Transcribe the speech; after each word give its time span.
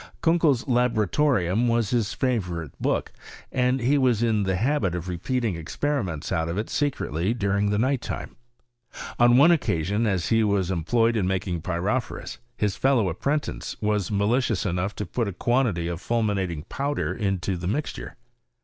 Kan 0.23 0.39
kei's 0.39 0.63
Laboratorium 0.67 1.67
was 1.67 1.91
his 1.91 2.11
favourite 2.15 2.71
book, 2.81 3.13
and 3.51 3.79
ll« 3.79 3.99
was 3.99 4.23
in 4.23 4.41
the 4.41 4.55
habit 4.55 4.95
of 4.95 5.07
repeating 5.07 5.53
experiments 5.55 6.31
o»t 6.31 6.49
of 6.49 6.57
it 6.57 6.71
secretly 6.71 7.35
during 7.35 7.69
the 7.69 7.77
night 7.77 8.01
time. 8.01 8.35
On 9.19 9.37
one 9.37 9.51
occasion, 9.51 10.07
as 10.07 10.29
he 10.29 10.43
was 10.43 10.71
employed 10.71 11.15
in 11.15 11.27
making 11.27 11.61
pyrophorns, 11.61 12.39
his 12.57 12.75
fellow 12.75 13.09
apprentice 13.09 13.75
was 13.79 14.09
malicious 14.09 14.65
enough 14.65 14.95
to 14.95 15.05
put 15.05 15.27
a 15.27 15.33
quantity 15.33 15.87
of 15.87 16.01
fulminating 16.01 16.63
powder 16.63 17.13
into 17.13 17.55
the 17.55 17.67
isixturt. 17.67 18.13